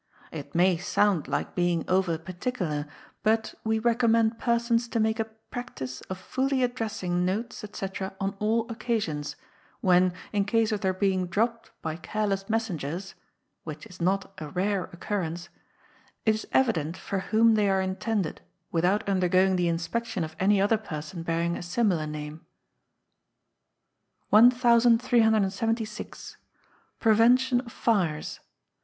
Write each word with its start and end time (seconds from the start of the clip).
It 0.31 0.55
may 0.55 0.77
sound 0.77 1.27
like 1.27 1.53
being 1.53 1.85
over 1.87 2.17
particular, 2.17 2.87
but 3.21 3.53
we 3.63 3.77
recommend 3.77 4.39
persons 4.39 4.87
to 4.87 4.99
make 4.99 5.19
a 5.19 5.25
practice 5.25 6.01
of 6.09 6.17
fully 6.17 6.63
addressing 6.63 7.23
notes, 7.23 7.63
&c., 7.71 7.87
on 8.19 8.35
all 8.39 8.65
occasions; 8.71 9.35
when, 9.79 10.11
in 10.33 10.45
case 10.45 10.71
of 10.71 10.81
their 10.81 10.95
being 10.95 11.27
dropped 11.27 11.69
by 11.83 11.97
careless 11.97 12.49
messengers 12.49 13.13
(which 13.63 13.85
is 13.85 14.01
not 14.01 14.33
a 14.39 14.49
rare 14.49 14.85
occurrence), 14.85 15.49
it 16.25 16.33
is 16.33 16.47
evident 16.51 16.97
for 16.97 17.19
whom 17.19 17.53
they 17.53 17.69
are 17.69 17.79
intended, 17.79 18.41
without 18.71 19.07
undergoing 19.07 19.55
the 19.55 19.67
inspection 19.67 20.23
of 20.23 20.35
any 20.39 20.59
other 20.59 20.79
person 20.79 21.21
bearing 21.21 21.55
a 21.55 21.61
similar 21.61 22.07
name. 22.07 22.43
1376. 24.31 26.37
Prevention 26.99 27.61
of 27.61 27.71
Fires. 27.71 28.39